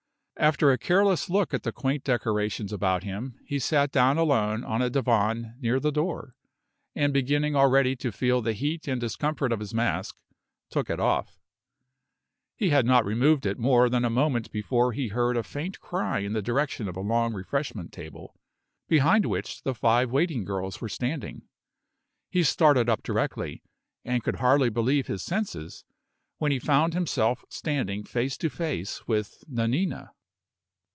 After 0.37 0.71
a 0.71 0.77
careless 0.79 1.29
look 1.29 1.53
at 1.53 1.61
the 1.61 1.71
quaint 1.71 2.03
decorations 2.03 2.73
about 2.73 3.03
him, 3.03 3.35
he 3.45 3.59
sat 3.59 3.91
down 3.91 4.17
alone 4.17 4.63
on 4.63 4.81
a 4.81 4.89
divan 4.89 5.55
near 5.59 5.79
the 5.79 5.91
door, 5.91 6.33
and 6.95 7.13
beginning 7.13 7.55
already 7.55 7.95
to 7.97 8.11
feel 8.11 8.41
the 8.41 8.53
heat 8.53 8.87
and 8.87 8.99
discomfort 8.99 9.51
of 9.51 9.59
his 9.59 9.71
mask, 9.71 10.15
took 10.71 10.89
it 10.89 10.99
off. 10.99 11.37
He 12.55 12.71
had 12.71 12.87
not 12.87 13.05
removed 13.05 13.45
it 13.45 13.59
more 13.59 13.87
than 13.87 14.03
a 14.03 14.09
moment 14.09 14.49
before 14.51 14.93
he 14.93 15.09
heard 15.09 15.37
a 15.37 15.43
faint 15.43 15.79
cry 15.79 16.21
in 16.21 16.33
the 16.33 16.41
direction 16.41 16.87
of 16.89 16.97
a 16.97 17.01
long 17.01 17.35
refreshment 17.35 17.91
table, 17.93 18.35
behind 18.87 19.27
which 19.27 19.61
the 19.61 19.75
five 19.75 20.09
waiting 20.09 20.43
girls 20.43 20.81
were 20.81 20.89
standing. 20.89 21.43
He 22.31 22.41
started 22.41 22.89
up 22.89 23.03
directly, 23.03 23.61
and 24.03 24.23
could 24.23 24.37
hardly 24.37 24.69
believe 24.69 25.05
his 25.05 25.21
senses, 25.21 25.85
when 26.39 26.51
he 26.51 26.57
found 26.57 26.95
himself 26.95 27.45
standing 27.47 28.03
face 28.05 28.37
to 28.37 28.49
face 28.49 29.07
with 29.07 29.43
Nanina. 29.47 30.13